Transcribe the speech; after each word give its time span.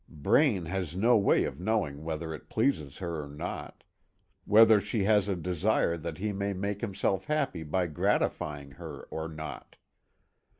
Braine 0.09 0.65
has 0.65 0.95
no 0.95 1.15
way 1.15 1.43
of 1.43 1.59
knowing 1.59 2.03
whether 2.03 2.33
it 2.33 2.49
pleases 2.49 2.97
her 2.97 3.23
or 3.23 3.27
not; 3.27 3.83
whether 4.45 4.81
she 4.81 5.03
has 5.03 5.27
a 5.29 5.35
desire 5.35 5.95
that 5.95 6.17
he 6.17 6.31
may 6.33 6.53
make 6.53 6.81
himself 6.81 7.25
happy 7.25 7.61
by 7.61 7.85
gratifying 7.85 8.71
her 8.71 9.03
or 9.11 9.29
not. 9.29 9.75